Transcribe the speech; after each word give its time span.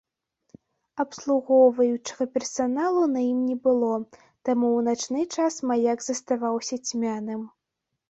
Абслугоўваючага 1.03 2.23
персаналу 2.39 3.03
на 3.13 3.21
ім 3.29 3.39
не 3.51 3.57
было, 3.69 3.93
таму 4.45 4.67
ў 4.77 4.81
начны 4.91 5.21
час 5.39 5.53
маяк 5.69 5.97
заставаўся 6.11 6.85
цьмяным. 6.87 7.51